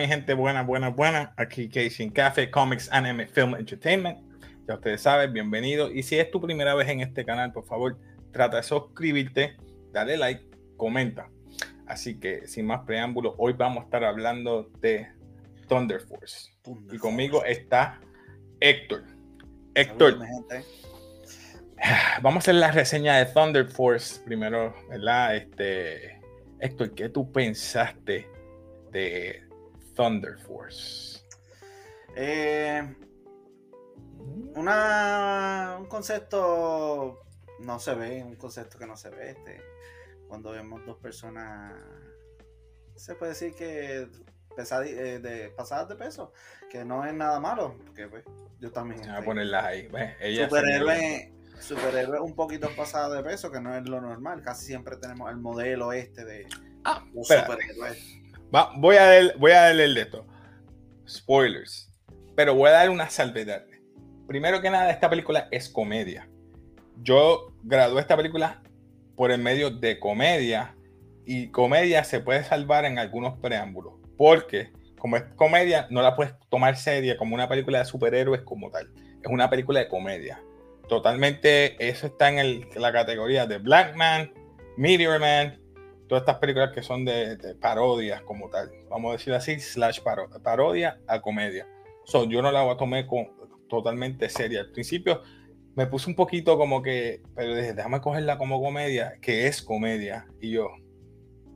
Mi 0.00 0.06
gente, 0.06 0.32
buena, 0.32 0.62
buena, 0.62 0.88
buena. 0.88 1.34
Aquí 1.36 1.68
Casey 1.68 2.08
Café, 2.08 2.50
Comics, 2.50 2.90
Anime, 2.90 3.26
Film, 3.26 3.54
Entertainment. 3.54 4.18
Ya 4.66 4.76
ustedes 4.76 5.02
saben, 5.02 5.30
bienvenido. 5.30 5.92
Y 5.92 6.02
si 6.02 6.18
es 6.18 6.30
tu 6.30 6.40
primera 6.40 6.74
vez 6.74 6.88
en 6.88 7.00
este 7.00 7.22
canal, 7.22 7.52
por 7.52 7.66
favor, 7.66 7.98
trata 8.32 8.56
de 8.56 8.62
suscribirte, 8.62 9.58
dale 9.92 10.16
like, 10.16 10.42
comenta. 10.78 11.28
Así 11.86 12.18
que, 12.18 12.46
sin 12.46 12.64
más 12.64 12.80
preámbulos, 12.86 13.34
hoy 13.36 13.52
vamos 13.52 13.82
a 13.82 13.84
estar 13.84 14.02
hablando 14.02 14.70
de 14.80 15.06
Thunder 15.68 16.00
Force. 16.00 16.50
y 16.90 16.96
conmigo 16.96 17.44
está 17.44 18.00
Héctor. 18.58 19.04
Héctor. 19.74 20.18
Vamos 22.22 22.36
a 22.36 22.38
hacer 22.38 22.54
la 22.54 22.72
reseña 22.72 23.18
de 23.18 23.26
Thunder 23.26 23.66
Force 23.66 24.18
primero, 24.24 24.74
¿verdad? 24.88 25.36
Este, 25.36 26.22
Héctor, 26.58 26.94
¿qué 26.94 27.10
tú 27.10 27.30
pensaste 27.30 28.26
de 28.92 29.49
Thunder 29.94 30.38
Force? 30.38 31.20
Eh, 32.16 32.96
una, 34.54 35.76
un 35.78 35.86
concepto 35.86 37.20
no 37.60 37.78
se 37.78 37.94
ve, 37.94 38.22
un 38.22 38.36
concepto 38.36 38.78
que 38.78 38.86
no 38.86 38.96
se 38.96 39.10
ve. 39.10 39.30
Este, 39.30 39.60
cuando 40.28 40.52
vemos 40.52 40.84
dos 40.86 40.98
personas, 40.98 41.74
se 42.94 43.14
puede 43.14 43.32
decir 43.32 43.54
que 43.54 44.08
eh, 44.58 45.18
de 45.20 45.48
pasadas 45.56 45.88
de 45.88 45.96
peso, 45.96 46.32
que 46.68 46.84
no 46.84 47.04
es 47.04 47.14
nada 47.14 47.40
malo, 47.40 47.76
porque 47.84 48.08
pues, 48.08 48.24
yo 48.58 48.70
también. 48.70 49.00
Voy 49.00 49.10
a 49.10 49.24
ponerlas 49.24 49.64
ahí. 49.64 49.88
superhéroe, 50.36 51.32
superhéroe 51.60 52.20
un 52.20 52.34
poquito 52.34 52.68
pasada 52.76 53.16
de 53.16 53.22
peso, 53.22 53.50
que 53.50 53.60
no 53.60 53.74
es 53.76 53.88
lo 53.88 54.00
normal. 54.00 54.42
Casi 54.42 54.66
siempre 54.66 54.96
tenemos 54.96 55.30
el 55.30 55.38
modelo 55.38 55.92
este 55.92 56.24
de 56.24 56.46
ah, 56.84 57.04
voy, 58.76 58.96
a 58.96 59.04
dar, 59.04 59.38
voy 59.38 59.50
de 59.52 60.00
esto. 60.00 60.26
Spoilers. 61.08 61.92
Pero 62.36 62.54
voy 62.54 62.68
a 62.68 62.72
dar 62.72 62.90
una 62.90 63.10
salvedad. 63.10 63.64
Primero 64.26 64.60
que 64.60 64.70
nada, 64.70 64.90
esta 64.90 65.10
película 65.10 65.48
es 65.50 65.68
comedia. 65.68 66.28
Yo 67.02 67.52
gradué 67.62 68.00
esta 68.00 68.16
película 68.16 68.62
por 69.16 69.30
el 69.30 69.40
medio 69.40 69.70
de 69.70 69.98
comedia. 69.98 70.74
Y 71.26 71.48
comedia 71.48 72.04
se 72.04 72.20
puede 72.20 72.44
salvar 72.44 72.84
en 72.84 72.98
algunos 72.98 73.38
preámbulos. 73.38 73.94
Porque 74.16 74.70
como 74.98 75.16
es 75.16 75.24
comedia, 75.34 75.86
no 75.90 76.02
la 76.02 76.14
puedes 76.14 76.34
tomar 76.50 76.76
seria 76.76 77.16
como 77.16 77.34
una 77.34 77.48
película 77.48 77.78
de 77.78 77.84
superhéroes 77.86 78.42
como 78.42 78.70
tal. 78.70 78.90
Es 79.22 79.30
una 79.30 79.48
película 79.48 79.80
de 79.80 79.88
comedia. 79.88 80.40
Totalmente, 80.88 81.76
eso 81.88 82.08
está 82.08 82.28
en 82.28 82.66
la 82.74 82.92
categoría 82.92 83.46
de 83.46 83.58
Black 83.58 83.96
Man, 83.96 84.32
Meteor 84.76 85.20
Man, 85.20 85.58
todas 86.10 86.22
estas 86.22 86.38
películas 86.38 86.72
que 86.74 86.82
son 86.82 87.04
de, 87.04 87.54
parodias 87.60 88.20
como 88.22 88.50
tal, 88.50 88.68
vamos 88.88 89.10
a 89.10 89.12
decir 89.12 89.32
así, 89.32 89.60
slash 89.60 90.00
parodia 90.42 90.98
a 91.06 91.20
comedia. 91.20 91.68
So, 92.04 92.24
yo 92.24 92.42
no 92.42 92.50
la 92.50 92.76
tomar 92.76 93.06
con, 93.06 93.28
totalmente 93.68 94.28
seria. 94.28 94.62
Al 94.62 94.72
principio 94.72 95.22
me 95.76 95.86
puse 95.86 96.10
un 96.10 96.16
poquito 96.16 96.58
como 96.58 96.82
que, 96.82 97.22
pero 97.36 97.54
dije, 97.54 97.74
déjame 97.74 98.00
cogerla 98.00 98.38
como 98.38 98.60
comedia, 98.60 99.18
que 99.22 99.46
es 99.46 99.62
comedia. 99.62 100.26
Y 100.40 100.50
yo, 100.50 100.70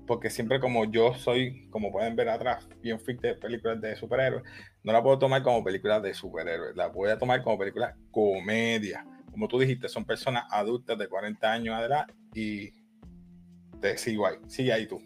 porque 0.06 0.30
siempre 0.30 0.60
como 0.60 0.84
yo 0.84 1.14
soy, 1.14 1.68
como 1.70 1.90
pueden 1.90 2.14
ver 2.14 2.28
atrás, 2.28 2.68
bien 2.80 3.00
freak 3.00 3.22
de 3.22 3.34
películas 3.34 3.80
de 3.80 3.96
superhéroes, 3.96 4.44
no 4.84 4.92
la 4.92 5.02
puedo 5.02 5.18
tomar 5.18 5.42
como 5.42 5.64
películas 5.64 6.00
de 6.00 6.14
superhéroes, 6.14 6.76
la 6.76 6.86
voy 6.86 7.10
a 7.10 7.18
tomar 7.18 7.42
como 7.42 7.58
película 7.58 7.96
comedia. 8.12 9.04
Como 9.32 9.48
tú 9.48 9.58
dijiste, 9.58 9.88
son 9.88 10.04
personas 10.04 10.44
adultas 10.48 10.96
de 10.96 11.08
40 11.08 11.52
años 11.52 11.76
edad 11.80 12.06
y 12.32 12.83
te 13.84 13.98
sigo 13.98 14.26
ahí, 14.26 14.36
sigue 14.48 14.72
ahí 14.72 14.86
tú. 14.86 14.98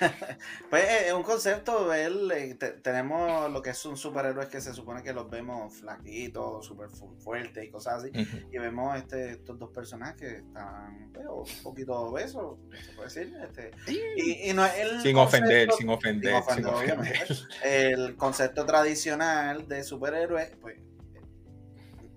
pues 0.70 0.84
eh, 0.84 1.08
es 1.08 1.12
un 1.12 1.24
concepto, 1.24 1.92
él, 1.92 2.30
eh, 2.30 2.54
tenemos 2.82 3.50
lo 3.50 3.60
que 3.62 3.70
es 3.70 3.84
un 3.84 3.96
superhéroe 3.96 4.46
que 4.46 4.60
se 4.60 4.72
supone 4.72 5.02
que 5.02 5.12
los 5.12 5.28
vemos 5.28 5.74
flaquitos, 5.74 6.64
súper 6.64 6.88
fuertes 7.18 7.64
y 7.64 7.68
cosas 7.68 8.04
así, 8.04 8.12
y 8.52 8.58
vemos 8.58 8.96
este, 8.96 9.32
estos 9.32 9.58
dos 9.58 9.70
personajes 9.70 10.20
que 10.20 10.36
están 10.36 11.10
pues, 11.12 11.26
un 11.26 11.62
poquito 11.64 11.94
obesos, 11.94 12.58
se 12.80 12.92
puede 12.92 13.08
decir. 13.08 13.36
Este, 13.42 13.72
y, 13.88 14.52
no 14.52 14.64
el 14.64 15.02
sin, 15.02 15.16
ofender, 15.16 15.72
sin 15.72 15.88
ofender, 15.88 16.42
sin 16.54 16.66
ofender, 16.66 17.26
El 17.64 18.14
concepto 18.14 18.64
tradicional 18.64 19.66
de 19.66 19.82
superhéroe, 19.82 20.56
pues 20.60 20.78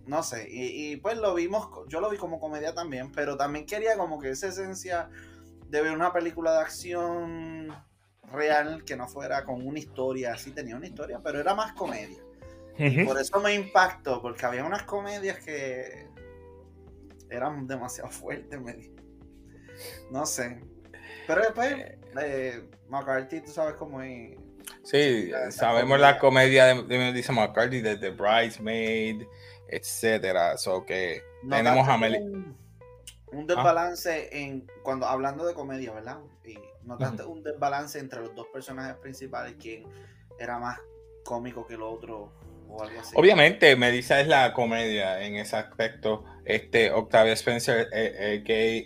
no 0.06 0.22
sé, 0.22 0.47
y, 0.51 0.91
y, 0.91 0.97
pues 0.97 1.17
lo 1.17 1.33
vimos, 1.33 1.67
yo 1.88 2.00
lo 2.00 2.12
vi 2.12 2.17
como 2.17 2.39
comedia 2.39 2.75
también, 2.75 3.12
pero 3.12 3.38
también 3.38 3.66
quería 3.66 3.97
como 3.97 4.19
que 4.19 4.29
esa 4.29 4.50
esencia 4.50 5.09
de 5.73 5.81
ver 5.81 5.91
una 5.91 6.13
película 6.13 6.51
de 6.53 6.59
acción 6.59 7.75
real 8.31 8.84
que 8.85 8.95
no 8.95 9.07
fuera 9.07 9.44
con 9.44 9.66
una 9.66 9.79
historia, 9.79 10.38
sí 10.38 10.51
tenía 10.51 10.75
una 10.75 10.85
historia, 10.85 11.19
pero 11.23 11.39
era 11.39 11.56
más 11.56 11.73
comedia. 11.73 12.22
por 13.06 13.19
eso 13.19 13.39
me 13.39 13.56
impactó, 13.56 14.22
porque 14.22 14.45
había 14.45 14.63
unas 14.66 14.83
comedias 14.83 15.39
que 15.39 16.07
eran 17.31 17.66
demasiado 17.66 18.09
fuertes, 18.12 18.62
me 18.62 18.91
No 20.12 20.28
sé. 20.28 20.62
Pero 21.25 21.41
después, 21.41 21.72
eh, 21.73 21.97
eh, 22.22 22.69
McCarthy, 22.88 23.41
tú 23.41 23.51
sabes 23.51 23.73
cómo 23.73 24.00
es. 24.03 24.38
Sí, 24.83 25.31
sabemos 25.50 26.00
la 26.00 26.19
comedia 26.19 26.67
de, 26.75 27.13
dice 27.13 27.31
McCarthy, 27.31 27.81
de 27.81 27.97
The 27.97 28.12
Bridesmaid, 28.12 29.23
etcétera. 29.69 30.56
So 30.56 30.85
que 30.85 31.23
tenemos 31.50 31.88
a 31.88 31.97
Mel 31.97 32.56
un 33.33 33.47
desbalance 33.47 34.29
en 34.31 34.67
cuando 34.83 35.05
hablando 35.05 35.45
de 35.45 35.53
comedia, 35.53 35.91
¿verdad? 35.91 36.19
Y 36.45 36.57
notaste 36.83 37.23
un 37.23 37.44
desbalance 37.44 37.99
entre 37.99 38.21
los 38.21 38.35
dos 38.35 38.47
personajes 38.47 38.95
principales, 38.97 39.55
quién 39.59 39.83
era 40.39 40.59
más 40.59 40.79
cómico 41.23 41.66
que 41.66 41.75
el 41.75 41.81
otro 41.81 42.33
o 42.67 42.83
algo 42.83 42.99
así. 42.99 43.16
Obviamente, 43.17 43.75
Melissa 43.75 44.19
es 44.19 44.27
la 44.27 44.53
comedia 44.53 45.25
en 45.25 45.35
ese 45.35 45.55
aspecto. 45.55 46.23
Este 46.45 46.91
Octavia 46.91 47.33
Spencer, 47.33 47.88
eh, 47.94 48.44
que 48.45 48.85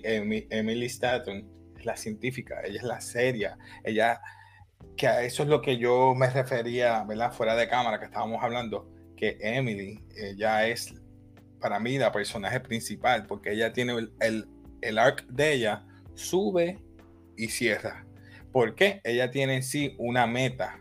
Emily 0.49 0.85
Stanton, 0.85 1.49
es 1.77 1.85
la 1.85 1.95
científica, 1.95 2.61
ella 2.63 2.79
es 2.79 2.83
la 2.83 3.01
seria, 3.01 3.57
ella 3.83 4.21
que 4.95 5.07
a 5.07 5.23
eso 5.23 5.43
es 5.43 5.49
lo 5.49 5.61
que 5.61 5.77
yo 5.77 6.13
me 6.15 6.29
refería, 6.29 7.03
¿verdad? 7.03 7.31
Fuera 7.31 7.55
de 7.55 7.67
cámara 7.67 7.99
que 7.99 8.05
estábamos 8.05 8.43
hablando, 8.43 8.89
que 9.15 9.37
Emily 9.39 10.03
ella 10.15 10.67
es 10.67 10.93
para 11.59 11.79
mí 11.79 11.97
la 11.97 12.11
personaje 12.11 12.59
principal, 12.59 13.25
porque 13.25 13.51
ella 13.51 13.73
tiene 13.73 14.09
el, 14.19 14.47
el, 14.81 14.97
arc 14.97 15.25
de 15.27 15.53
ella, 15.53 15.85
sube 16.13 16.79
y 17.35 17.47
cierra. 17.49 18.05
¿Por 18.51 18.75
qué? 18.75 19.01
Ella 19.03 19.31
tiene 19.31 19.55
en 19.55 19.63
sí 19.63 19.95
una 19.97 20.27
meta. 20.27 20.79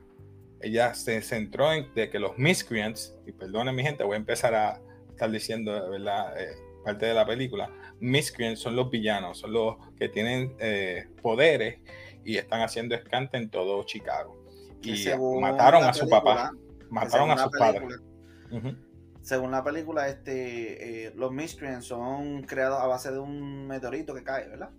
Ella 0.60 0.94
se 0.94 1.20
centró 1.22 1.72
en 1.72 1.92
de 1.94 2.10
que 2.10 2.18
los 2.18 2.38
miscreants, 2.38 3.16
y 3.26 3.32
perdonen 3.32 3.74
mi 3.74 3.82
gente, 3.82 4.04
voy 4.04 4.14
a 4.14 4.18
empezar 4.18 4.54
a 4.54 4.80
estar 5.10 5.30
diciendo, 5.30 5.90
¿verdad? 5.90 6.40
Eh, 6.40 6.54
parte 6.84 7.06
de 7.06 7.14
la 7.14 7.26
película, 7.26 7.70
miscreants 8.00 8.60
son 8.60 8.76
los 8.76 8.90
villanos, 8.90 9.38
son 9.38 9.52
los 9.52 9.76
que 9.98 10.08
tienen 10.08 10.54
eh, 10.60 11.06
poderes 11.20 11.80
y 12.24 12.36
están 12.36 12.62
haciendo 12.62 12.94
escante 12.94 13.36
en 13.36 13.50
todo 13.50 13.82
Chicago. 13.84 14.36
Y 14.82 15.06
mataron 15.40 15.82
a 15.84 15.92
su 15.92 16.08
papá, 16.08 16.52
mataron 16.90 17.30
a 17.32 17.38
sus 17.38 17.50
padres 17.58 17.98
según 19.26 19.50
la 19.50 19.64
película, 19.64 20.08
este, 20.08 21.06
eh, 21.06 21.12
los 21.16 21.32
Miscreants 21.32 21.86
son 21.86 22.44
creados 22.44 22.80
a 22.80 22.86
base 22.86 23.10
de 23.10 23.18
un 23.18 23.66
meteorito 23.66 24.14
que 24.14 24.22
cae, 24.22 24.48
¿verdad? 24.48 24.70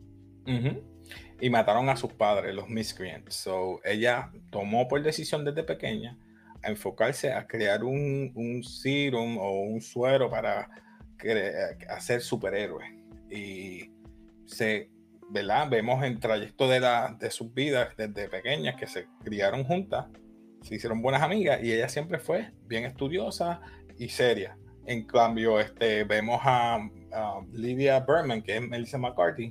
Y 1.41 1.49
mataron 1.49 1.89
a 1.89 1.97
sus 1.97 2.13
padres, 2.13 2.55
los 2.55 2.69
Miscreants. 2.69 3.35
So, 3.35 3.81
ella 3.83 4.31
tomó 4.49 4.87
por 4.87 5.03
decisión 5.03 5.43
desde 5.43 5.63
pequeña 5.63 6.17
a 6.63 6.69
enfocarse 6.69 7.33
a 7.33 7.45
crear 7.45 7.83
un, 7.83 8.31
un 8.35 8.63
serum 8.63 9.37
o 9.37 9.63
un 9.63 9.81
suero 9.81 10.29
para 10.29 10.69
hacer 11.89 12.21
superhéroes. 12.21 12.89
Y 13.29 13.91
se, 14.45 14.89
¿verdad? 15.29 15.69
Vemos 15.69 16.01
el 16.05 16.21
trayecto 16.21 16.69
de, 16.69 16.79
la, 16.79 17.17
de 17.19 17.31
sus 17.31 17.53
vidas 17.53 17.89
desde 17.97 18.29
pequeñas 18.29 18.77
que 18.77 18.87
se 18.87 19.07
criaron 19.25 19.65
juntas, 19.65 20.05
se 20.61 20.75
hicieron 20.75 21.01
buenas 21.01 21.21
amigas 21.21 21.61
y 21.61 21.73
ella 21.73 21.89
siempre 21.89 22.17
fue 22.17 22.53
bien 22.65 22.85
estudiosa, 22.85 23.59
y 23.97 24.09
seria. 24.09 24.57
En 24.85 25.05
cambio, 25.05 25.59
este, 25.59 26.03
vemos 26.05 26.39
a, 26.43 26.79
Lydia 27.51 27.99
Berman, 28.01 28.41
que 28.41 28.57
es 28.57 28.61
Melissa 28.61 28.97
McCarthy, 28.97 29.49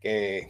que 0.00 0.48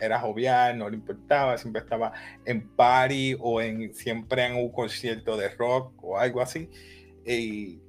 era 0.00 0.20
jovial, 0.20 0.78
no 0.78 0.88
le 0.88 0.96
importaba, 0.96 1.56
siempre 1.56 1.82
estaba 1.82 2.12
en 2.44 2.68
party 2.68 3.36
o 3.38 3.60
en 3.60 3.94
siempre 3.94 4.44
en 4.44 4.56
un 4.56 4.70
concierto 4.70 5.36
de 5.36 5.48
rock 5.50 5.92
o 6.02 6.18
algo 6.18 6.40
así, 6.40 6.68
y 7.24 7.80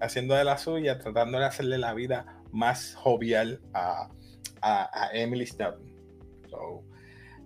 haciendo 0.00 0.34
de 0.34 0.44
la 0.44 0.58
suya, 0.58 0.98
tratando 0.98 1.38
de 1.38 1.46
hacerle 1.46 1.78
la 1.78 1.94
vida 1.94 2.42
más 2.50 2.94
jovial 2.94 3.60
a, 3.72 4.08
Emily 5.12 5.46
Stephen. 5.46 5.92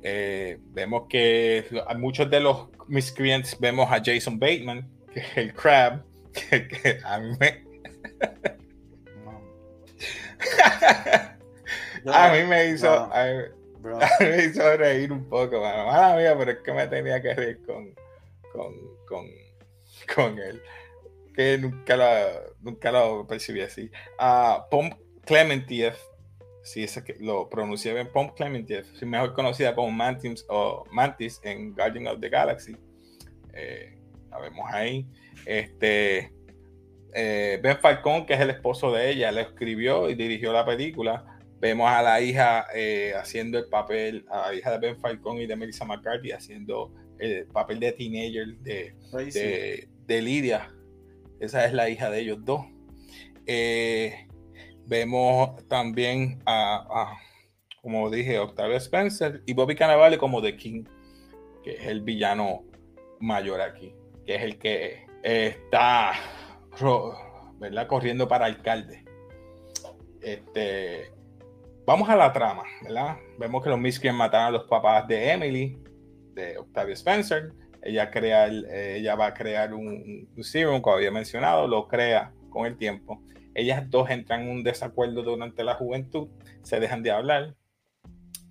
Eh, 0.03 0.59
vemos 0.73 1.05
que 1.09 1.65
a 1.87 1.95
muchos 1.95 2.31
de 2.31 2.41
los 2.41 2.69
miscreants 2.89 3.59
vemos 3.59 3.91
a 3.91 4.03
Jason 4.05 4.39
Bateman, 4.39 4.91
que 5.13 5.21
es 5.21 5.37
el 5.37 5.55
Crab, 5.55 6.05
que, 6.37 7.01
a 7.05 7.19
mí 7.19 7.37
me. 7.39 7.65
a 12.07 12.33
mí 12.33 12.45
me 12.45 12.67
hizo. 12.71 12.91
a, 12.91 13.25
mí, 13.25 13.33
me 14.21 14.45
hizo 14.45 14.77
reír 14.77 15.13
un 15.13 15.29
poco, 15.29 15.61
mano. 15.61 15.87
Mala 15.87 16.17
mía, 16.17 16.37
pero 16.37 16.51
es 16.53 16.59
que 16.59 16.73
me 16.73 16.87
tenía 16.87 17.21
que 17.21 17.35
reír 17.35 17.61
con, 17.65 17.95
con, 18.53 18.75
con, 19.07 19.27
con 20.15 20.39
él. 20.39 20.63
Que 21.35 21.59
nunca, 21.59 21.97
la, 21.97 22.43
nunca 22.61 22.93
lo 22.93 23.27
percibí 23.27 23.61
así. 23.61 23.91
Uh, 24.19 24.69
Pom 24.71 24.91
Clementiev, 25.25 25.97
si 26.63 26.85
es 26.85 27.01
que 27.03 27.17
lo 27.21 27.49
pronuncié 27.49 27.93
bien, 27.93 28.11
Pom 28.13 28.33
Clementiev, 28.35 28.87
mejor 29.03 29.35
conocida 29.35 29.75
como 29.75 29.91
Mantis, 29.91 30.45
o 30.49 30.85
Mantis 30.91 31.41
en 31.43 31.75
Guardian 31.75 32.07
of 32.07 32.21
the 32.21 32.29
Galaxy. 32.29 32.77
Eh, 33.53 33.99
la 34.37 34.43
vemos 34.43 34.67
ahí. 34.73 35.07
Este, 35.45 36.33
eh, 37.15 37.59
ben 37.63 37.79
Falcón, 37.79 38.27
que 38.27 38.35
es 38.35 38.41
el 38.41 38.51
esposo 38.51 38.93
de 38.93 39.11
ella, 39.11 39.33
le 39.33 39.43
escribió 39.43 40.11
y 40.11 40.15
dirigió 40.15 40.53
la 40.53 40.65
película 40.65 41.37
Vemos 41.59 41.89
a 41.91 42.03
la 42.03 42.21
hija 42.21 42.67
eh, 42.75 43.15
haciendo 43.19 43.59
el 43.59 43.69
papel, 43.69 44.27
a 44.31 44.49
la 44.49 44.55
hija 44.55 44.73
de 44.73 44.79
Ben 44.79 45.01
Falcón 45.01 45.39
y 45.39 45.47
de 45.47 45.57
Melissa 45.57 45.87
McCarthy 45.87 46.33
haciendo 46.33 46.93
el 47.19 47.47
papel 47.47 47.81
de 47.81 47.93
teenager 47.93 48.59
de, 48.59 48.95
de, 50.07 50.23
Lidia. 50.23 50.71
Esa 51.41 51.65
es 51.65 51.73
la 51.73 51.89
hija 51.89 52.11
de 52.11 52.21
ellos 52.21 52.45
dos. 52.45 52.61
Eh, 53.47 54.29
vemos 54.87 55.67
también 55.69 56.43
a, 56.45 57.17
como 57.81 58.11
dije, 58.11 58.39
Octavia 58.39 58.77
Spencer 58.77 59.43
y 59.47 59.55
Bobby 59.55 59.77
Cannavale 59.77 60.19
como 60.19 60.43
The 60.43 60.57
King, 60.57 60.85
que 61.65 61.73
es 61.73 61.87
el 61.87 62.03
villano 62.03 62.65
mayor 63.19 63.63
aquí, 63.63 63.95
que 64.27 64.35
es 64.35 64.43
el 64.43 64.59
que 64.59 65.07
está 65.23 66.13
¿verdad? 67.59 67.87
corriendo 67.87 68.29
para 68.29 68.47
alcalde. 68.47 69.05
Este, 70.21 71.17
Vamos 71.87 72.09
a 72.09 72.17
la 72.17 72.33
trama, 72.33 72.65
¿verdad? 72.83 73.17
Vemos 73.39 73.63
que 73.63 73.71
los 73.71 73.79
Miscreants 73.79 74.19
mataron 74.19 74.49
a 74.49 74.51
los 74.51 74.65
papás 74.65 75.07
de 75.07 75.31
Emily, 75.31 75.79
de 76.35 76.59
Octavia 76.59 76.95
Spencer. 76.95 77.53
Ella, 77.81 78.11
crea 78.11 78.49
eh, 78.49 78.97
ella 78.99 79.15
va 79.15 79.27
a 79.27 79.35
crear 79.35 79.73
un, 79.73 80.29
serum, 80.41 80.81
como 80.81 80.97
había 80.97 81.13
mencionado, 81.13 81.69
lo 81.69 81.87
crea 81.87 82.33
con 82.51 82.67
el 82.67 82.77
tiempo. 82.77 83.23
Ellas 83.55 83.89
dos 83.89 84.11
entran 84.11 84.43
en 84.43 84.49
un 84.49 84.65
desacuerdo 84.65 85.23
durante 85.23 85.63
la 85.63 85.75
juventud, 85.75 86.29
se 86.63 86.81
dejan 86.81 87.05
de 87.05 87.13
hablar, 87.13 87.55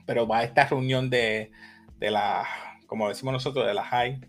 pero 0.05 0.25
va 0.25 0.37
a 0.37 0.43
esta 0.45 0.67
reunión 0.67 1.09
de, 1.09 1.51
de 1.97 2.11
la, 2.11 2.45
como 2.87 3.09
decimos 3.09 3.33
nosotros, 3.33 3.67
de 3.67 3.73
la 3.73 3.83
high, 3.83 4.21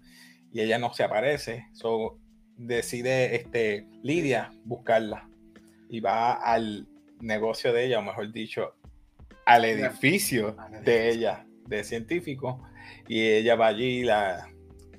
y 0.52 0.60
ella 0.60 0.78
no 0.78 0.92
se 0.92 1.04
aparece. 1.04 1.66
So, 1.72 2.18
decide 2.56 3.36
este, 3.36 3.86
Lidia 4.02 4.52
buscarla 4.64 5.28
y 5.88 6.00
va 6.00 6.32
al 6.32 6.86
negocio 7.20 7.72
de 7.72 7.86
ella, 7.86 7.98
o 7.98 8.02
mejor 8.02 8.32
dicho, 8.32 8.74
al 9.44 9.64
edificio 9.64 10.56
de 10.84 11.10
ella, 11.10 11.46
de 11.66 11.84
científico, 11.84 12.62
y 13.08 13.20
ella 13.22 13.54
va 13.54 13.68
allí, 13.68 14.02
la, 14.02 14.48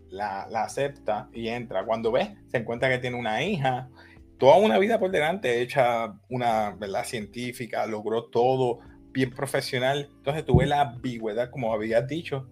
la, 0.09 0.63
acepta 0.63 1.29
y 1.33 1.49
entra. 1.49 1.85
Cuando 1.85 2.11
ve, 2.11 2.35
se 2.47 2.57
encuentra 2.57 2.89
que 2.89 2.99
tiene 2.99 3.17
una 3.17 3.43
hija, 3.43 3.89
toda 4.37 4.57
una 4.57 4.77
vida 4.77 4.99
por 4.99 5.11
delante, 5.11 5.61
hecha 5.61 6.13
una 6.29 6.71
¿verdad? 6.71 7.03
científica, 7.03 7.85
logró 7.85 8.25
todo 8.25 8.79
bien 9.11 9.31
profesional. 9.31 10.09
Entonces 10.17 10.45
tuve 10.45 10.65
la 10.65 10.81
ambigüedad, 10.81 11.49
como 11.49 11.73
habías 11.73 12.07
dicho, 12.07 12.47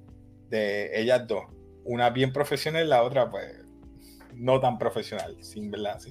de 0.50 1.00
ellas 1.00 1.27
dos. 1.27 1.45
Una 1.85 2.09
bien 2.09 2.33
profesional, 2.33 2.89
la 2.89 3.03
otra, 3.03 3.29
pues, 3.29 3.63
no 4.33 4.59
tan 4.59 4.77
profesional, 4.77 5.37
sin 5.41 5.71
verdad. 5.71 6.01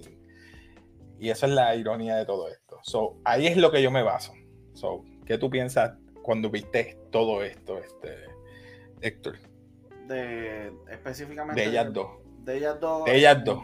Y 1.19 1.31
esa 1.31 1.47
es 1.47 1.53
la 1.53 1.75
ironía 1.77 2.17
de 2.17 2.25
todo 2.25 2.49
esto. 2.49 2.79
So, 2.83 3.19
ahí 3.25 3.47
es 3.47 3.57
lo 3.57 3.71
que 3.71 3.83
yo 3.83 3.91
me 3.91 4.03
baso. 4.03 4.33
So, 4.73 5.05
¿Qué 5.25 5.39
tú 5.39 5.49
piensas 5.49 5.97
cuando 6.23 6.51
viste 6.51 6.99
todo 7.11 7.43
esto, 7.43 7.79
este, 7.79 8.25
Héctor? 9.01 9.39
De 10.07 10.73
específicamente. 10.91 11.63
De 11.63 11.69
ellas 11.69 11.93
dos. 11.93 12.09
De 12.41 12.57
ellas 12.59 12.79
dos. 12.79 13.05
De 13.05 13.17
ellas 13.17 13.45
dos. 13.45 13.63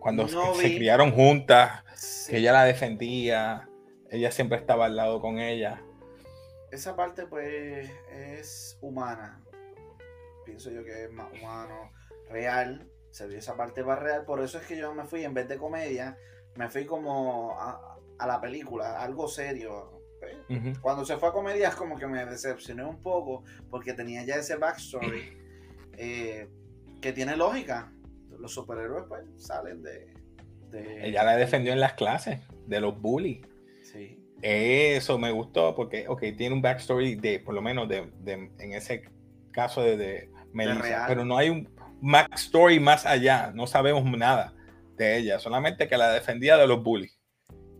Cuando 0.00 0.26
se, 0.28 0.76
criaron 0.76 1.12
juntas, 1.12 1.82
que 2.28 2.38
ella 2.38 2.52
la 2.52 2.64
defendía, 2.64 3.68
ella 4.10 4.30
siempre 4.30 4.58
estaba 4.58 4.86
al 4.86 4.96
lado 4.96 5.20
con 5.20 5.38
ella. 5.38 5.82
Esa 6.70 6.94
parte, 6.94 7.26
pues, 7.26 7.90
es 8.12 8.78
humana. 8.80 9.40
Pienso 10.46 10.70
yo 10.70 10.82
que 10.82 11.04
es 11.04 11.12
más 11.12 11.30
humano, 11.32 11.92
real. 12.30 12.90
Se 13.10 13.26
vio 13.26 13.38
esa 13.38 13.56
parte 13.56 13.84
más 13.84 13.98
real. 13.98 14.24
Por 14.24 14.42
eso 14.42 14.58
es 14.58 14.66
que 14.66 14.76
yo 14.76 14.94
me 14.94 15.04
fui, 15.04 15.24
en 15.24 15.34
vez 15.34 15.48
de 15.48 15.58
comedia, 15.58 16.16
me 16.54 16.70
fui 16.70 16.86
como 16.86 17.54
a 17.60 18.26
la 18.26 18.40
película, 18.40 19.02
algo 19.02 19.28
serio. 19.28 19.96
Cuando 20.80 21.04
se 21.04 21.16
fue 21.16 21.28
a 21.28 21.32
comedia 21.32 21.68
es 21.68 21.74
como 21.74 21.96
que 21.98 22.06
me 22.06 22.24
decepcioné 22.24 22.84
un 22.84 23.00
poco 23.02 23.44
porque 23.70 23.92
tenía 23.92 24.24
ya 24.24 24.36
ese 24.36 24.56
backstory 24.56 25.36
eh, 25.96 26.48
que 27.00 27.12
tiene 27.12 27.36
lógica. 27.36 27.92
Los 28.38 28.52
superhéroes 28.52 29.04
pues 29.08 29.24
salen 29.36 29.82
de, 29.82 30.12
Ella 31.00 31.24
la 31.24 31.36
defendió 31.36 31.72
en 31.72 31.80
las 31.80 31.94
clases 31.94 32.40
de 32.66 32.80
los 32.80 33.00
bullies. 33.00 33.46
Sí. 33.82 34.22
Eso 34.42 35.18
me 35.18 35.30
gustó 35.30 35.74
porque, 35.74 36.06
ok, 36.08 36.22
tiene 36.36 36.54
un 36.54 36.60
backstory 36.60 37.14
de, 37.14 37.40
por 37.40 37.54
lo 37.54 37.62
menos 37.62 37.88
de, 37.88 38.10
en 38.26 38.72
ese 38.72 39.04
caso 39.52 39.82
de, 39.82 39.96
de 39.96 40.30
Melissa, 40.56 41.04
pero 41.06 41.24
no 41.24 41.36
hay 41.36 41.50
un 41.50 41.68
backstory 42.00 42.80
más 42.80 43.06
allá, 43.06 43.52
no 43.54 43.66
sabemos 43.66 44.04
nada 44.04 44.54
de 44.96 45.18
ella, 45.18 45.38
solamente 45.38 45.88
que 45.88 45.96
la 45.96 46.10
defendía 46.12 46.56
de 46.56 46.66
los 46.66 46.82
bullies. 46.82 47.18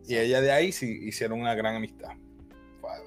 Y 0.06 0.16
ella 0.16 0.40
de 0.40 0.52
ahí 0.52 0.72
sí 0.72 1.00
hicieron 1.02 1.40
una 1.40 1.54
gran 1.54 1.76
amistad. 1.76 2.10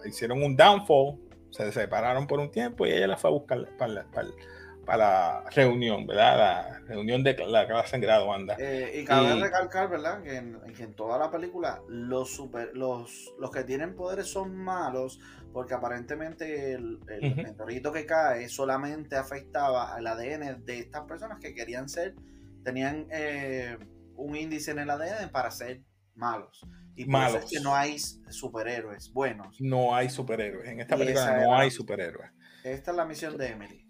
Hicieron 0.06 0.44
un 0.44 0.57
downfall, 0.57 1.18
se 1.51 1.71
separaron 1.71 2.27
por 2.27 2.39
un 2.39 2.51
tiempo 2.51 2.86
y 2.86 2.92
ella 2.92 3.07
la 3.07 3.18
fue 3.18 3.30
a 3.30 3.33
buscar 3.33 3.69
para, 3.77 4.98
la 4.98 5.44
reunión, 5.51 6.07
¿verdad? 6.07 6.38
La 6.38 6.80
reunión 6.88 7.24
de 7.24 7.38
la 7.48 7.68
clase 7.68 7.95
en 7.95 8.01
grado 8.01 8.33
anda. 8.33 8.56
Eh, 8.60 9.01
y 9.01 9.06
cabe 9.06 9.36
recalcar, 9.36 9.89
¿verdad? 9.89 10.21
Que 10.24 10.38
en, 10.38 10.94
toda 10.95 11.18
la 11.18 11.31
película 11.31 11.81
los, 11.88 12.30
super, 12.33 12.75
los, 12.75 13.33
los 13.39 13.51
que 13.51 13.64
tienen 13.64 13.95
poderes 13.95 14.28
son 14.28 14.56
malos 14.56 15.19
porque 15.53 15.73
aparentemente 15.73 16.73
el, 16.73 16.99
el 17.07 17.91
que 17.94 18.06
cae 18.06 18.49
solamente 18.49 19.15
afectaba 19.15 19.95
al 19.95 20.07
ADN 20.07 20.63
de 20.65 20.79
estas 20.79 21.03
personas 21.03 21.39
que 21.39 21.53
querían 21.53 21.89
ser, 21.89 22.15
tenían 22.63 23.07
eh, 23.11 23.77
un 24.15 24.35
índice 24.35 24.71
en 24.71 24.79
el 24.79 24.89
ADN 24.89 25.29
para 25.31 25.51
ser 25.51 25.81
malos. 26.15 26.65
Y 26.95 27.06
malos. 27.06 27.44
Es 27.44 27.49
que 27.49 27.59
no 27.61 27.75
hay 27.75 27.97
superhéroes 27.97 29.11
buenos. 29.13 29.59
No 29.61 29.95
hay 29.95 30.09
superhéroes. 30.09 30.69
En 30.69 30.81
esta 30.81 30.97
película 30.97 31.41
no 31.41 31.56
hay 31.56 31.71
superhéroes. 31.71 32.31
Esta 32.63 32.91
es 32.91 32.97
la 32.97 33.06
misión 33.06 33.37
de 33.37 33.47
Emily. 33.47 33.85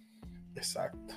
Exacto. 0.56 1.14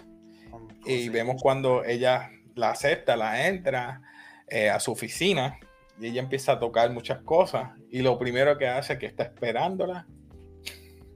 y 0.86 1.08
vemos 1.08 1.40
cuando 1.42 1.84
ella 1.84 2.30
la 2.54 2.70
acepta, 2.70 3.16
la 3.16 3.48
entra 3.48 4.02
eh, 4.46 4.70
a 4.70 4.78
su 4.78 4.92
oficina 4.92 5.58
y 5.98 6.06
ella 6.06 6.22
empieza 6.22 6.52
a 6.52 6.58
tocar 6.58 6.90
muchas 6.90 7.22
cosas 7.22 7.70
y 7.90 8.02
lo 8.02 8.18
primero 8.18 8.56
que 8.58 8.68
hace 8.68 8.94
es 8.94 8.98
que 8.98 9.06
está 9.06 9.24
esperándola. 9.24 10.06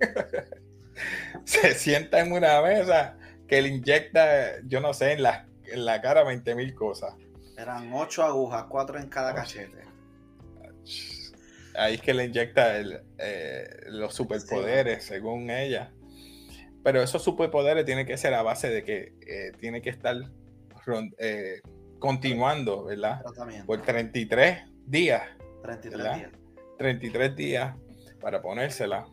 se 1.45 1.75
sienta 1.75 2.21
en 2.21 2.33
una 2.33 2.61
mesa 2.63 3.17
que 3.47 3.63
le 3.63 3.69
inyecta, 3.69 4.61
yo 4.65 4.81
no 4.81 4.93
sé, 4.95 5.13
en 5.13 5.23
la, 5.23 5.47
en 5.67 5.85
la 5.85 6.01
cara 6.01 6.25
20 6.25 6.55
mil 6.55 6.75
cosas. 6.75 7.15
Eran 7.57 7.93
ocho 7.93 8.23
agujas, 8.23 8.65
cuatro 8.69 8.99
en 8.99 9.09
cada 9.09 9.35
cachete 9.35 9.87
ahí 11.77 11.95
es 11.95 12.01
que 12.01 12.15
le 12.15 12.25
inyecta 12.25 12.81
eh, 13.19 13.69
los 13.89 14.15
superpoderes, 14.15 15.05
según 15.05 15.51
ella. 15.51 15.93
Pero 16.83 17.03
esos 17.03 17.23
superpoderes 17.23 17.85
tienen 17.85 18.07
que 18.07 18.17
ser 18.17 18.35
a 18.35 18.43
base 18.43 18.69
de 18.69 18.85
que 18.85 19.13
eh, 19.27 19.53
tiene 19.59 19.83
que 19.83 19.91
estar 19.91 20.17
eh, 21.19 21.61
continuando, 21.99 22.85
¿verdad? 22.85 23.23
Por 23.67 23.83
33 23.83 24.59
días. 24.87 25.23
33 25.63 26.17
días. 26.17 26.31
33 26.79 27.37
días 27.37 27.77
para 28.21 28.41
ponérsela 28.41 29.07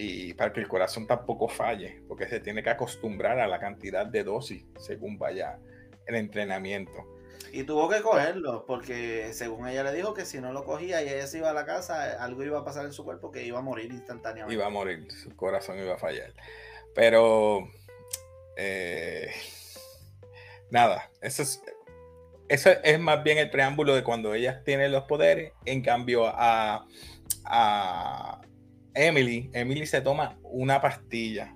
y 0.00 0.32
para 0.34 0.52
que 0.52 0.60
el 0.60 0.68
corazón 0.68 1.08
tampoco 1.08 1.48
falle, 1.48 2.00
porque 2.06 2.28
se 2.28 2.38
tiene 2.38 2.62
que 2.62 2.70
acostumbrar 2.70 3.40
a 3.40 3.48
la 3.48 3.58
cantidad 3.58 4.06
de 4.06 4.22
dosis 4.22 4.64
según 4.78 5.18
vaya 5.18 5.58
el 6.06 6.14
entrenamiento. 6.14 7.04
Y 7.52 7.64
tuvo 7.64 7.88
que 7.88 8.00
cogerlo, 8.00 8.64
porque 8.64 9.32
según 9.32 9.66
ella 9.66 9.82
le 9.82 9.92
dijo 9.92 10.14
que 10.14 10.24
si 10.24 10.40
no 10.40 10.52
lo 10.52 10.64
cogía 10.64 11.02
y 11.02 11.08
ella 11.08 11.26
se 11.26 11.38
iba 11.38 11.50
a 11.50 11.52
la 11.52 11.66
casa, 11.66 12.22
algo 12.22 12.44
iba 12.44 12.60
a 12.60 12.64
pasar 12.64 12.84
en 12.84 12.92
su 12.92 13.04
cuerpo 13.04 13.32
que 13.32 13.44
iba 13.44 13.58
a 13.58 13.62
morir 13.62 13.90
instantáneamente. 13.90 14.54
Iba 14.54 14.66
a 14.66 14.70
morir, 14.70 15.10
su 15.10 15.34
corazón 15.34 15.80
iba 15.80 15.94
a 15.94 15.98
fallar. 15.98 16.32
Pero, 16.94 17.68
eh, 18.56 19.32
nada, 20.70 21.10
eso 21.20 21.42
es, 21.42 21.60
eso 22.48 22.70
es 22.84 23.00
más 23.00 23.24
bien 23.24 23.38
el 23.38 23.50
preámbulo 23.50 23.96
de 23.96 24.04
cuando 24.04 24.32
ella 24.32 24.62
tiene 24.62 24.88
los 24.88 25.04
poderes. 25.04 25.54
En 25.64 25.82
cambio, 25.82 26.26
a, 26.26 26.86
a 27.46 28.40
Emily, 29.06 29.48
Emily 29.52 29.86
se 29.86 30.00
toma 30.00 30.38
una 30.42 30.80
pastilla, 30.80 31.54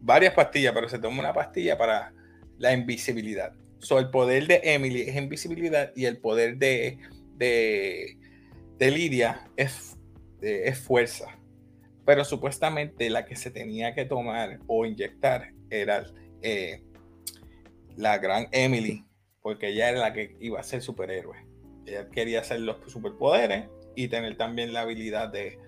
varias 0.00 0.32
pastillas, 0.32 0.72
pero 0.72 0.88
se 0.88 0.98
toma 0.98 1.20
una 1.20 1.34
pastilla 1.34 1.76
para 1.76 2.14
la 2.56 2.72
invisibilidad. 2.72 3.52
So, 3.78 3.98
el 3.98 4.10
poder 4.10 4.46
de 4.46 4.60
Emily 4.64 5.02
es 5.02 5.14
invisibilidad 5.14 5.92
y 5.94 6.06
el 6.06 6.16
poder 6.16 6.56
de, 6.56 6.98
de, 7.36 8.16
Lidia 8.90 9.48
es, 9.56 9.98
es 10.40 10.78
fuerza. 10.78 11.38
Pero 12.06 12.24
supuestamente 12.24 13.10
la 13.10 13.26
que 13.26 13.36
se 13.36 13.50
tenía 13.50 13.94
que 13.94 14.06
tomar 14.06 14.58
o 14.66 14.86
inyectar 14.86 15.52
era 15.68 16.06
eh, 16.40 16.82
la 17.96 18.16
gran 18.16 18.48
Emily, 18.50 19.04
porque 19.42 19.68
ella 19.68 19.90
era 19.90 20.00
la 20.00 20.12
que 20.14 20.36
iba 20.40 20.58
a 20.58 20.62
ser 20.62 20.80
superhéroe. 20.80 21.36
Ella 21.84 22.08
quería 22.08 22.40
hacer 22.40 22.60
los 22.60 22.78
superpoderes 22.90 23.66
y 23.94 24.08
tener 24.08 24.36
también 24.36 24.72
la 24.72 24.80
habilidad 24.80 25.28
de, 25.28 25.58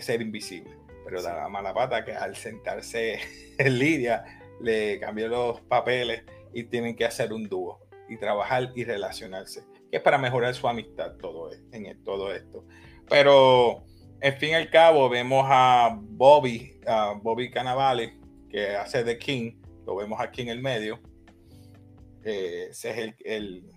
ser 0.00 0.22
invisible. 0.22 0.76
Pero 1.04 1.22
da 1.22 1.34
la 1.36 1.48
mala 1.48 1.74
pata 1.74 2.04
que 2.04 2.12
al 2.12 2.36
sentarse 2.36 3.18
en 3.58 3.78
Lidia 3.78 4.24
le 4.60 4.98
cambió 5.00 5.28
los 5.28 5.60
papeles 5.62 6.22
y 6.52 6.64
tienen 6.64 6.96
que 6.96 7.04
hacer 7.04 7.32
un 7.32 7.48
dúo 7.48 7.80
y 8.08 8.16
trabajar 8.16 8.72
y 8.74 8.84
relacionarse, 8.84 9.64
que 9.90 9.98
es 9.98 10.02
para 10.02 10.18
mejorar 10.18 10.54
su 10.54 10.66
amistad 10.66 11.12
todo, 11.16 11.52
e, 11.52 11.58
en 11.72 12.02
todo 12.02 12.34
esto. 12.34 12.64
Pero, 13.08 13.84
en 14.20 14.36
fin 14.36 14.50
y 14.50 14.54
al 14.54 14.68
cabo, 14.68 15.08
vemos 15.08 15.46
a 15.48 15.96
Bobby, 16.00 16.80
a 16.86 17.14
Bobby 17.20 17.50
Cannavale, 17.50 18.18
que 18.48 18.76
hace 18.76 19.04
de 19.04 19.16
King, 19.16 19.60
lo 19.86 19.96
vemos 19.96 20.20
aquí 20.20 20.42
en 20.42 20.48
el 20.48 20.60
medio. 20.60 21.00
Eh, 22.24 22.68
ese 22.70 22.90
es 22.90 22.98
el, 22.98 23.14
el, 23.24 23.70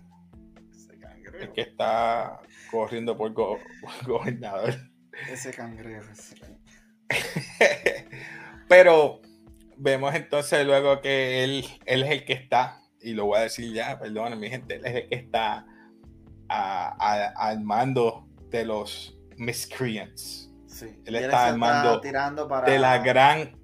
el, 1.40 1.52
que 1.52 1.62
está 1.62 2.40
corriendo 2.70 3.16
por, 3.16 3.32
gobernador. 4.06 4.74
Ese 5.30 5.52
cangrejo. 5.52 6.10
Pero 8.68 9.20
vemos 9.76 10.14
entonces 10.14 10.66
luego 10.66 11.00
que 11.00 11.44
él, 11.44 11.64
él 11.86 12.02
es 12.04 12.10
el 12.10 12.24
que 12.24 12.32
está, 12.32 12.80
y 13.00 13.12
lo 13.12 13.26
voy 13.26 13.38
a 13.38 13.42
decir 13.42 13.72
ya, 13.72 13.98
perdón, 13.98 14.38
mi 14.38 14.48
gente, 14.48 14.76
él 14.76 14.86
es 14.86 14.94
el 14.94 15.08
que 15.08 15.14
está 15.16 15.66
al 16.48 17.60
mando 17.60 18.28
de 18.50 18.64
los 18.64 19.18
Miscreants. 19.36 20.50
Él 21.04 21.14
está 21.16 21.48
al 21.48 21.58
mando 21.58 22.00
de 22.00 22.78
la 22.78 22.98
gran 22.98 23.56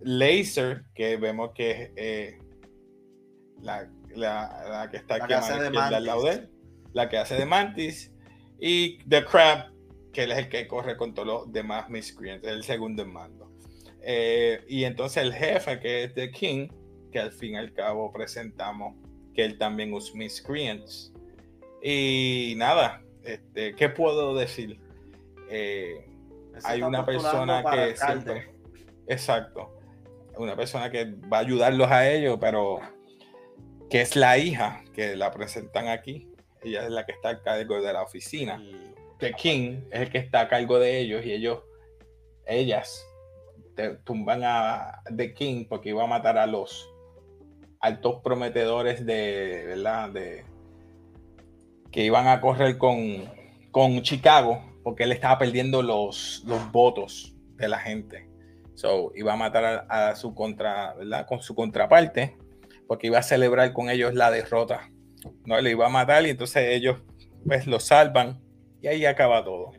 Laser, 0.00 0.84
que 0.94 1.16
vemos 1.16 1.50
que 1.54 1.70
es 1.70 1.90
eh, 1.96 2.38
la, 3.60 3.88
que 4.90 4.96
está 4.96 5.16
aquí 5.16 5.32
la 5.32 6.00
lado 6.00 6.24
de 6.24 6.32
él, 6.32 6.50
la 6.92 7.08
que 7.08 7.18
hace 7.18 7.34
de 7.34 7.46
Mantis, 7.46 8.12
y 8.58 8.98
The 9.08 9.24
Crab, 9.24 9.70
que 10.16 10.22
él 10.22 10.32
es 10.32 10.38
el 10.38 10.48
que 10.48 10.66
corre 10.66 10.96
con 10.96 11.12
todos 11.12 11.28
los 11.28 11.52
demás 11.52 11.90
Miscreants, 11.90 12.46
es 12.46 12.50
el 12.50 12.64
segundo 12.64 13.02
en 13.02 13.12
mando. 13.12 13.52
Eh, 14.00 14.64
y 14.66 14.84
entonces 14.84 15.22
el 15.22 15.34
jefe, 15.34 15.78
que 15.78 16.04
es 16.04 16.14
The 16.14 16.30
King, 16.30 16.68
que 17.12 17.18
al 17.18 17.32
fin 17.32 17.52
y 17.52 17.56
al 17.58 17.74
cabo 17.74 18.10
presentamos 18.10 18.94
que 19.34 19.44
él 19.44 19.58
también 19.58 19.92
usa 19.92 20.16
Miscreants. 20.16 21.12
Y 21.82 22.54
nada, 22.56 23.02
este, 23.24 23.74
¿qué 23.74 23.90
puedo 23.90 24.34
decir? 24.34 24.80
Eh, 25.50 26.08
hay 26.64 26.80
una 26.80 27.04
persona 27.04 27.62
que 27.70 27.94
siempre, 27.94 28.54
exacto, 29.08 29.78
una 30.38 30.56
persona 30.56 30.90
que 30.90 31.04
va 31.30 31.36
a 31.36 31.40
ayudarlos 31.40 31.90
a 31.90 32.10
ellos, 32.10 32.38
pero 32.40 32.80
que 33.90 34.00
es 34.00 34.16
la 34.16 34.38
hija 34.38 34.82
que 34.94 35.14
la 35.14 35.30
presentan 35.30 35.88
aquí. 35.88 36.26
Ella 36.62 36.86
es 36.86 36.90
la 36.90 37.04
que 37.04 37.12
está 37.12 37.28
a 37.28 37.42
cargo 37.42 37.82
de 37.82 37.92
la 37.92 38.02
oficina. 38.02 38.62
Que 39.18 39.32
King 39.32 39.80
es 39.90 40.02
el 40.02 40.10
que 40.10 40.18
está 40.18 40.40
a 40.40 40.48
cargo 40.48 40.78
de 40.78 40.98
ellos 40.98 41.24
y 41.24 41.32
ellos, 41.32 41.60
ellas, 42.46 43.04
tumban 44.04 44.42
a 44.44 45.02
The 45.14 45.34
King 45.34 45.66
porque 45.68 45.90
iba 45.90 46.04
a 46.04 46.06
matar 46.06 46.38
a 46.38 46.46
los 46.46 46.90
altos 47.80 48.20
prometedores 48.22 49.04
de, 49.04 49.64
¿verdad? 49.66 50.10
De, 50.10 50.44
que 51.90 52.04
iban 52.04 52.26
a 52.26 52.40
correr 52.40 52.78
con, 52.78 53.24
con 53.70 54.02
Chicago 54.02 54.62
porque 54.82 55.04
él 55.04 55.12
estaba 55.12 55.38
perdiendo 55.38 55.82
los, 55.82 56.42
los 56.46 56.70
votos 56.70 57.34
de 57.56 57.68
la 57.68 57.78
gente. 57.78 58.28
So, 58.74 59.12
iba 59.14 59.32
a 59.32 59.36
matar 59.36 59.86
a, 59.88 60.14
su 60.14 60.34
contra, 60.34 60.94
¿verdad? 60.94 61.26
Con 61.26 61.40
su 61.40 61.54
contraparte, 61.54 62.36
porque 62.86 63.06
iba 63.06 63.18
a 63.18 63.22
celebrar 63.22 63.72
con 63.72 63.88
ellos 63.88 64.14
la 64.14 64.30
derrota. 64.30 64.90
No, 65.44 65.60
le 65.60 65.70
iba 65.70 65.86
a 65.86 65.88
matar 65.88 66.26
y 66.26 66.30
entonces 66.30 66.68
ellos 66.68 66.98
pues 67.46 67.66
lo 67.66 67.80
salvan 67.80 68.42
y 68.86 68.88
ahí 68.88 69.04
acaba 69.04 69.42
todo. 69.42 69.72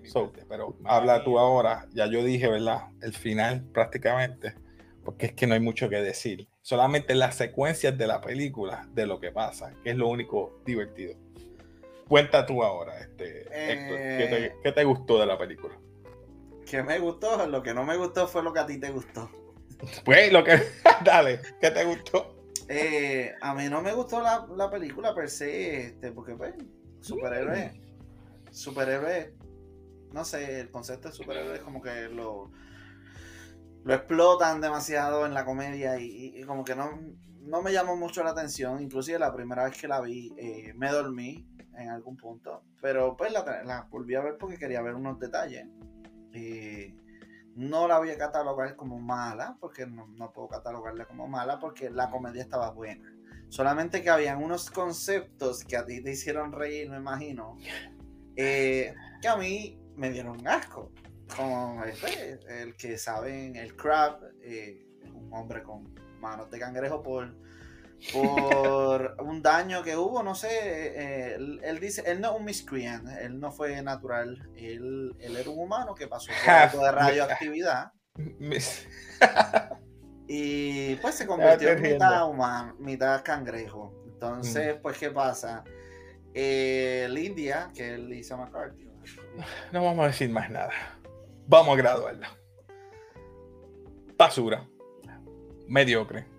pero 0.50 0.78
habla 0.84 1.24
tú 1.24 1.40
ahora, 1.40 1.88
ya 1.94 2.08
yo 2.08 2.26
dije, 2.26 2.50
¿verdad? 2.50 2.90
El 3.02 3.14
final 3.14 3.64
prácticamente, 3.72 4.54
porque 5.06 5.28
es 5.28 5.32
que 5.32 5.48
no 5.48 5.54
hay 5.54 5.62
mucho 5.62 5.88
que 5.88 6.02
decir. 6.02 6.50
Solamente 6.62 7.16
las 7.16 7.36
secuencias 7.36 7.98
de 7.98 8.06
la 8.06 8.20
película, 8.20 8.86
de 8.92 9.06
lo 9.06 9.22
que 9.22 9.32
pasa, 9.32 9.72
que 9.82 9.92
es 9.92 9.96
lo 9.96 10.10
único 10.10 10.60
divertido. 10.66 11.16
Cuenta 12.10 12.46
tú 12.46 12.62
ahora, 12.62 13.00
este, 13.00 13.46
eh, 13.50 14.54
¿qué 14.62 14.72
te, 14.74 14.84
gustó 14.84 15.18
de 15.22 15.26
la 15.26 15.38
película? 15.38 15.80
¿Qué 16.70 16.84
me 16.84 17.00
gustó? 17.00 17.48
Lo 17.48 17.64
que 17.64 17.74
no 17.74 17.86
me 17.86 17.96
gustó 17.96 18.28
fue 18.28 18.44
lo 18.44 18.52
que 18.52 18.60
a 18.60 18.66
ti 18.66 18.78
te 18.78 18.90
gustó. 18.90 19.32
Pues 20.04 20.34
lo 20.34 20.44
que. 20.44 20.60
Dale, 21.06 21.40
¿qué 21.62 21.72
te 21.72 21.86
gustó? 21.86 22.36
Eh, 22.68 23.34
a 23.40 23.54
mí 23.54 23.70
no 23.70 23.82
me 23.82 23.94
gustó 23.94 24.22
la, 24.22 24.70
película 24.70 25.16
per 25.16 25.30
se, 25.30 25.86
este, 25.86 26.12
porque 26.12 26.34
pues, 26.34 26.56
superhéroe. 27.00 27.72
Mm. 27.74 27.87
Superhéroe. 28.58 29.36
No 30.12 30.26
sé, 30.26 30.62
el 30.62 30.72
concepto 30.72 31.10
de 31.10 31.14
superhéroe 31.14 31.56
es 31.56 31.62
como 31.62 31.82
que 31.82 32.10
lo. 32.10 32.52
Lo 33.84 33.94
explotan 33.94 34.60
demasiado 34.60 35.26
en 35.26 35.34
la 35.34 35.46
comedia 35.46 35.98
y, 35.98 36.44
como 36.44 36.66
que 36.66 36.76
no, 36.76 37.00
no 37.42 37.62
me 37.62 37.72
llamó 37.72 37.96
mucho 37.96 38.22
la 38.24 38.32
atención. 38.32 38.82
Inclusive 38.82 39.18
la 39.18 39.34
primera 39.34 39.64
vez 39.64 39.80
que 39.80 39.88
la 39.88 40.02
vi 40.02 40.34
eh, 40.38 40.74
me 40.76 40.92
dormí 40.92 41.48
en 41.78 41.90
algún 41.90 42.18
punto. 42.18 42.64
Pero 42.82 43.16
pues 43.16 43.32
la, 43.32 43.88
volví 43.90 44.16
a 44.16 44.22
ver 44.22 44.38
porque 44.38 44.58
quería 44.58 44.82
ver 44.82 44.96
unos 44.96 45.20
detalles. 45.20 45.68
no 47.56 47.88
la 47.88 48.00
voy 48.00 48.10
a 48.10 48.18
catalogar 48.18 48.76
como 48.76 49.00
mala, 49.00 49.56
porque 49.62 49.86
no, 49.86 50.34
puedo 50.34 50.50
catalogarla 50.50 51.06
como 51.06 51.28
mala, 51.28 51.60
porque 51.60 51.90
la 51.90 52.10
comedia 52.10 52.42
estaba 52.42 52.72
buena. 52.72 53.14
Solamente 53.48 54.02
que 54.02 54.10
habían 54.10 54.44
unos 54.44 54.70
conceptos 54.70 55.64
que 55.64 55.78
a 55.78 55.86
ti 55.86 56.04
te 56.04 56.12
hicieron 56.12 56.52
reír, 56.52 56.90
me 56.90 56.98
imagino, 56.98 57.56
eh, 58.38 58.94
que 59.22 59.28
a 59.28 59.36
mí 59.36 59.80
me 59.96 60.12
dieron 60.12 60.48
asco. 60.48 60.92
Como 61.36 61.84
este, 61.84 62.40
el 62.62 62.76
que 62.78 62.98
saben, 62.98 63.58
el 63.58 63.76
crab, 63.76 64.20
eh, 64.42 64.86
un 65.14 65.34
hombre 65.34 65.62
con 65.62 65.94
manos 66.22 66.50
de 66.50 66.60
cangrejo 66.60 67.04
por 67.04 67.36
por 68.14 69.16
un 69.24 69.42
daño 69.42 69.84
que 69.84 69.98
hubo, 69.98 70.24
no 70.24 70.36
sé, 70.36 70.50
eh, 70.52 71.36
él, 71.36 71.80
dice, 71.80 72.04
él 72.06 72.22
no 72.22 72.32
es 72.32 72.40
un 72.40 72.46
miscreant, 72.46 73.08
él 73.22 73.40
no 73.40 73.52
fue 73.52 73.82
natural, 73.82 74.50
él, 74.56 75.16
era 75.20 75.50
un 75.50 75.60
humano 75.60 75.96
que 75.96 76.08
pasó 76.08 76.32
por 76.72 76.82
de 76.82 76.92
radioactividad. 76.92 77.92
y 80.28 80.96
pues 80.96 81.16
se 81.16 81.28
convirtió 81.28 81.70
en 81.70 81.82
mitad 81.82 82.30
humano, 82.30 82.76
mitad 82.80 83.24
cangrejo. 83.24 83.94
Entonces, 84.06 84.78
mm. 84.78 84.82
pues, 84.82 84.98
¿qué 84.98 85.12
pasa? 85.12 85.64
Eh, 86.40 87.06
el 87.06 87.18
India, 87.18 87.72
que 87.76 87.96
es 87.96 88.00
Lisa 88.00 88.38
McCarthy. 88.38 88.86
No 89.72 89.84
vamos 89.84 90.04
a 90.04 90.08
decir 90.08 90.30
más 90.30 90.52
nada. 90.52 90.72
Vamos 91.48 91.74
a 91.74 91.78
graduarla. 91.78 92.30
Basura. 94.18 94.68
Mediocre 95.68 96.38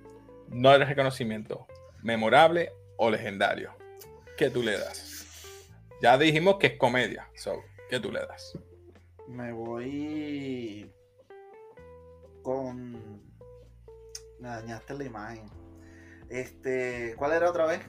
no 0.51 0.71
hay 0.71 0.83
reconocimiento 0.83 1.67
memorable 2.03 2.73
o 2.97 3.11
legendario. 3.11 3.73
¿Qué 4.37 4.51
tú 4.51 4.63
le 4.63 4.79
das? 4.79 5.45
Ya 6.01 6.17
dijimos 6.17 6.57
que 6.59 6.69
es 6.69 6.79
comedia. 6.79 7.29
So, 7.35 7.63
¿Qué 7.91 8.01
tú 8.01 8.13
le 8.13 8.21
das? 8.21 8.59
Me 9.27 9.53
voy 9.53 10.91
con. 12.43 13.23
Me 14.41 14.49
dañaste 14.49 14.95
la 14.95 15.05
imagen. 15.05 15.51
Este, 16.31 17.15
¿cuál 17.17 17.33
era 17.33 17.51
otra 17.51 17.67
vez? 17.67 17.81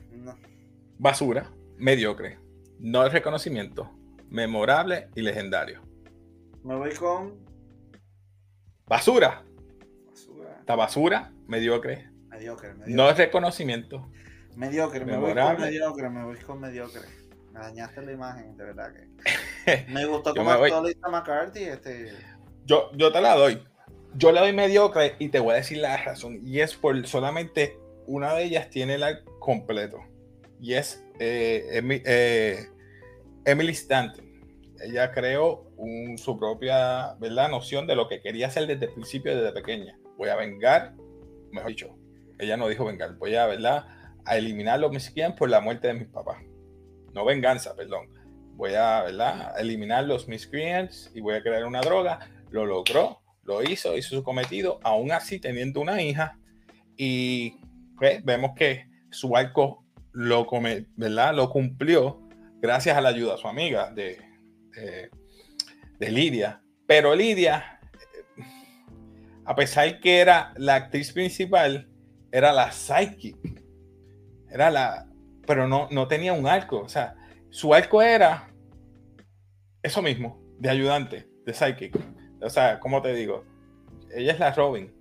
Basura, 0.97 1.51
mediocre, 1.79 2.37
no 2.79 3.01
hay 3.01 3.09
reconocimiento, 3.09 3.89
memorable 4.29 5.09
y 5.15 5.21
legendario. 5.21 5.81
Me 6.63 6.75
voy 6.75 6.93
con. 6.93 7.39
Basura. 8.85 9.43
Basura. 10.07 10.57
Esta 10.59 10.75
basura, 10.75 11.31
mediocre, 11.47 12.09
Mediocre, 12.29 12.73
No 12.87 13.09
es 13.09 13.17
reconocimiento. 13.17 14.09
Mediocre, 14.55 15.03
me 15.05 15.17
voy 15.17 15.33
con 15.33 15.59
mediocre, 15.59 16.09
me 16.09 16.23
voy 16.23 16.37
con 16.37 16.59
mediocre. 16.59 17.01
Me 17.51 17.59
dañaste 17.59 18.01
la 18.01 18.11
imagen, 18.11 18.55
de 18.55 18.63
verdad 18.63 18.93
que. 18.93 19.85
Me 19.91 20.05
gustó 20.05 20.33
como 20.33 20.51
actuó 20.51 20.83
Lisa 20.85 21.09
McCarthy. 21.09 21.63
Este... 21.63 22.13
Yo, 22.65 22.91
yo 22.93 23.11
te 23.11 23.21
la 23.21 23.35
doy. 23.35 23.63
Yo 24.15 24.31
le 24.31 24.39
doy 24.39 24.53
mediocre 24.53 25.15
y 25.19 25.29
te 25.29 25.39
voy 25.39 25.53
a 25.53 25.57
decir 25.57 25.79
la 25.79 25.97
razón. 25.97 26.39
Y 26.45 26.59
es 26.61 26.75
por 26.75 27.05
solamente 27.07 27.77
una 28.05 28.33
de 28.33 28.43
ellas 28.43 28.69
tiene 28.69 28.95
el 28.95 29.23
completo. 29.39 29.99
Y 30.59 30.73
es 30.73 31.03
eh, 31.19 31.81
eh, 32.05 32.65
Emily 33.45 33.71
Stanton. 33.71 34.25
Ella 34.81 35.11
creó 35.11 35.69
su 36.17 36.37
propia 36.37 37.13
¿verdad? 37.19 37.49
noción 37.49 37.87
de 37.87 37.95
lo 37.95 38.07
que 38.07 38.21
quería 38.21 38.47
hacer 38.47 38.67
desde 38.67 38.85
el 38.85 38.93
principio, 38.93 39.35
desde 39.35 39.51
pequeña. 39.53 39.97
Voy 40.17 40.29
a 40.29 40.35
vengar, 40.35 40.93
mejor 41.51 41.69
dicho, 41.69 41.97
ella 42.37 42.57
no 42.57 42.67
dijo 42.67 42.85
vengar, 42.85 43.15
voy 43.17 43.35
a, 43.35 43.45
¿verdad? 43.47 43.85
A 44.25 44.37
eliminar 44.37 44.79
los 44.79 44.91
Miscreants 44.91 45.37
por 45.37 45.49
la 45.49 45.61
muerte 45.61 45.87
de 45.87 45.93
mis 45.95 46.07
papás. 46.07 46.37
No 47.13 47.25
venganza, 47.25 47.75
perdón. 47.75 48.07
Voy 48.55 48.73
a, 48.73 49.03
¿verdad? 49.03 49.53
A 49.55 49.61
eliminar 49.61 50.05
los 50.05 50.27
miscreants 50.27 51.11
y 51.13 51.21
voy 51.21 51.35
a 51.35 51.41
crear 51.41 51.65
una 51.65 51.81
droga. 51.81 52.19
Lo 52.49 52.65
logró, 52.65 53.21
lo 53.43 53.63
hizo, 53.63 53.97
hizo 53.97 54.15
su 54.15 54.23
cometido, 54.23 54.79
aún 54.83 55.11
así 55.11 55.39
teniendo 55.39 55.81
una 55.81 56.01
hija. 56.01 56.37
Y 56.97 57.57
pues, 57.97 58.23
vemos 58.23 58.51
que 58.55 58.87
su 59.11 59.35
arco 59.35 59.85
lo, 60.19 60.45
¿verdad? 60.97 61.33
lo 61.33 61.49
cumplió 61.49 62.19
gracias 62.61 62.97
a 62.97 62.99
la 62.99 63.07
ayuda 63.07 63.33
de 63.33 63.37
su 63.37 63.47
amiga, 63.47 63.89
de, 63.91 64.19
de, 65.97 66.11
Lidia. 66.11 66.61
Pero 66.85 67.15
Lidia, 67.15 67.79
a 69.45 69.55
pesar 69.55 70.01
que 70.01 70.19
era 70.19 70.53
la 70.57 70.75
actriz 70.75 71.13
principal, 71.13 71.87
era 72.33 72.51
la 72.51 72.69
psychic. 72.73 73.37
Era 74.49 74.69
la. 74.69 75.07
Pero 75.47 75.69
no, 75.69 75.87
no 75.89 76.09
tenía 76.09 76.33
un 76.33 76.47
arco. 76.47 76.81
O 76.81 76.89
sea, 76.89 77.15
su 77.49 77.73
arco 77.73 78.01
era 78.01 78.53
eso 79.81 80.01
mismo, 80.01 80.41
de 80.59 80.69
ayudante, 80.69 81.29
de 81.45 81.53
psychic. 81.53 81.97
O 82.41 82.49
sea, 82.49 82.81
¿cómo 82.81 83.01
te 83.01 83.13
digo? 83.13 83.45
Ella 84.13 84.33
es 84.33 84.39
la 84.39 84.51
Robin. 84.51 84.93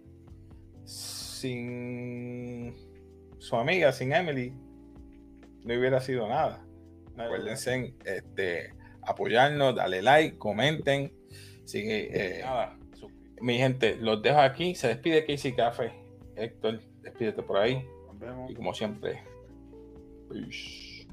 Sin 0.85 2.77
su 3.39 3.57
amiga, 3.57 3.91
sin 3.93 4.13
Emily, 4.13 4.55
no 5.69 5.79
hubiera 5.79 6.01
sido 6.01 6.27
nada. 6.27 6.65
Acuérdense 7.19 7.95
este, 8.05 8.73
apoyarnos, 9.03 9.77
dale 9.77 10.01
like, 10.01 10.39
comenten. 10.39 11.13
Sigue, 11.65 12.09
eh, 12.39 12.45
mi 13.43 13.59
gente, 13.59 13.97
los 13.97 14.23
dejo 14.23 14.41
aquí. 14.41 14.75
Se 14.75 14.89
despide 14.89 15.27
Casey 15.27 15.53
Café. 15.53 15.93
Héctor, 16.37 16.81
despídete 17.03 17.43
por 17.43 17.59
ahí. 17.59 17.87
Y 18.49 18.55
como 18.55 18.73
siempre, 18.73 19.23
peace. 20.31 21.07